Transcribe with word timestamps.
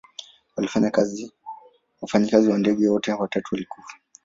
Wafanyikazi 2.01 2.49
wa 2.51 2.57
ndege 2.57 2.87
wote 2.89 3.13
watatu 3.13 3.49
walikufa. 3.55 3.97